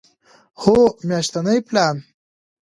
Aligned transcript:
هو، 0.61 0.77
میاشتنی 1.07 1.57
پلان 1.67 1.95